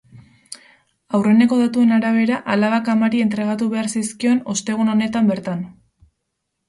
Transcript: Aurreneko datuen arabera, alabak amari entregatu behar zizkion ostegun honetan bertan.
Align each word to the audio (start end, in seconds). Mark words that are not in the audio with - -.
Aurreneko 1.17 1.59
datuen 1.59 1.93
arabera, 1.99 2.39
alabak 2.55 2.89
amari 2.95 3.21
entregatu 3.29 3.67
behar 3.75 3.93
zizkion 3.97 4.41
ostegun 4.55 4.91
honetan 4.95 5.31
bertan. 5.35 5.63